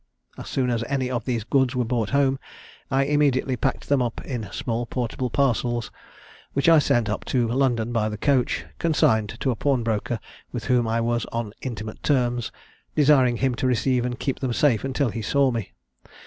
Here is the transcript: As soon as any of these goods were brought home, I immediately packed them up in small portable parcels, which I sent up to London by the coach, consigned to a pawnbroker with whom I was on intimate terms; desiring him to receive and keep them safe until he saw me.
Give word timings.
As 0.35 0.49
soon 0.49 0.71
as 0.71 0.83
any 0.87 1.11
of 1.11 1.25
these 1.25 1.43
goods 1.43 1.75
were 1.75 1.85
brought 1.85 2.09
home, 2.09 2.39
I 2.89 3.03
immediately 3.05 3.55
packed 3.55 3.87
them 3.87 4.01
up 4.01 4.19
in 4.25 4.49
small 4.51 4.87
portable 4.87 5.29
parcels, 5.29 5.91
which 6.53 6.67
I 6.67 6.79
sent 6.79 7.07
up 7.07 7.23
to 7.25 7.47
London 7.47 7.93
by 7.93 8.09
the 8.09 8.17
coach, 8.17 8.65
consigned 8.79 9.39
to 9.41 9.51
a 9.51 9.55
pawnbroker 9.55 10.19
with 10.51 10.65
whom 10.65 10.87
I 10.87 11.01
was 11.01 11.25
on 11.25 11.53
intimate 11.61 12.01
terms; 12.01 12.51
desiring 12.95 13.37
him 13.37 13.53
to 13.53 13.67
receive 13.67 14.03
and 14.03 14.17
keep 14.17 14.39
them 14.39 14.53
safe 14.53 14.83
until 14.83 15.09
he 15.09 15.21
saw 15.21 15.51
me. 15.51 15.71